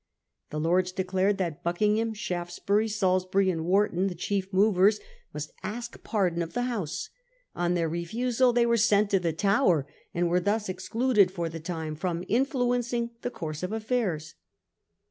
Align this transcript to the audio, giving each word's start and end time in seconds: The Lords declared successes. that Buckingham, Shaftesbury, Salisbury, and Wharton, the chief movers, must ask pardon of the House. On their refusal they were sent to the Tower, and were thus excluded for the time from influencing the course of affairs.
The 0.49 0.59
Lords 0.59 0.91
declared 0.91 1.33
successes. 1.35 1.57
that 1.57 1.63
Buckingham, 1.63 2.13
Shaftesbury, 2.15 2.87
Salisbury, 2.87 3.51
and 3.51 3.65
Wharton, 3.65 4.07
the 4.07 4.15
chief 4.15 4.51
movers, 4.51 4.99
must 5.31 5.51
ask 5.61 6.03
pardon 6.03 6.41
of 6.41 6.53
the 6.53 6.63
House. 6.63 7.11
On 7.53 7.75
their 7.75 7.87
refusal 7.87 8.51
they 8.51 8.65
were 8.65 8.77
sent 8.77 9.11
to 9.11 9.19
the 9.19 9.31
Tower, 9.31 9.85
and 10.11 10.27
were 10.27 10.39
thus 10.39 10.69
excluded 10.69 11.29
for 11.29 11.49
the 11.49 11.59
time 11.59 11.93
from 11.95 12.23
influencing 12.27 13.11
the 13.21 13.29
course 13.29 13.61
of 13.61 13.71
affairs. 13.71 14.33